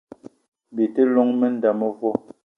Bi 0.75 0.85
te 0.93 1.01
llong 1.13 1.31
m'nda 1.39 1.69
mevo 1.79 2.11